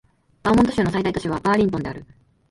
[0.41, 2.03] バーモント州の最大都市はバーリントンである